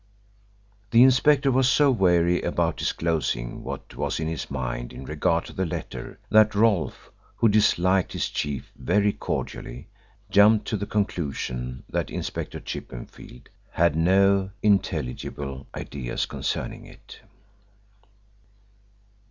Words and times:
The 0.89 1.03
inspector 1.03 1.51
was 1.51 1.69
so 1.69 1.91
wary 1.91 2.41
about 2.41 2.75
disclosing 2.77 3.63
what 3.63 3.95
was 3.95 4.19
in 4.19 4.27
his 4.27 4.49
mind 4.49 4.91
in 4.91 5.05
regard 5.05 5.45
to 5.45 5.53
the 5.53 5.63
letter 5.63 6.17
that 6.31 6.55
Rolfe, 6.55 7.11
who 7.35 7.47
disliked 7.47 8.13
his 8.13 8.27
chief 8.27 8.71
very 8.75 9.13
cordially, 9.13 9.89
jumped 10.31 10.67
to 10.69 10.77
the 10.77 10.87
conclusion 10.87 11.83
that 11.87 12.09
Inspector 12.09 12.59
Chippenfield 12.61 13.49
had 13.69 13.95
no 13.95 14.49
intelligible 14.63 15.67
ideas 15.75 16.25
concerning 16.25 16.87
it. 16.87 17.19